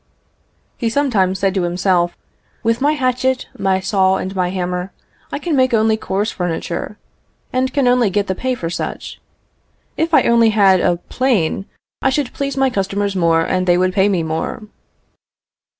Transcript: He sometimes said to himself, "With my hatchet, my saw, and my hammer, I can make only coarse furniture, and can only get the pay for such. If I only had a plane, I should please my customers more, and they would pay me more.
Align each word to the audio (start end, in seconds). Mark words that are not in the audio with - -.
He 0.77 0.89
sometimes 0.89 1.37
said 1.37 1.53
to 1.53 1.61
himself, 1.61 2.17
"With 2.63 2.81
my 2.81 2.93
hatchet, 2.93 3.47
my 3.55 3.79
saw, 3.79 4.15
and 4.15 4.35
my 4.35 4.49
hammer, 4.49 4.91
I 5.31 5.37
can 5.37 5.55
make 5.55 5.75
only 5.75 5.95
coarse 5.95 6.31
furniture, 6.31 6.97
and 7.53 7.71
can 7.71 7.87
only 7.87 8.09
get 8.09 8.25
the 8.25 8.33
pay 8.33 8.55
for 8.55 8.71
such. 8.71 9.21
If 9.97 10.11
I 10.15 10.23
only 10.23 10.49
had 10.49 10.79
a 10.79 10.97
plane, 10.97 11.67
I 12.01 12.09
should 12.09 12.33
please 12.33 12.57
my 12.57 12.71
customers 12.71 13.15
more, 13.15 13.41
and 13.41 13.67
they 13.67 13.77
would 13.77 13.93
pay 13.93 14.09
me 14.09 14.23
more. 14.23 14.63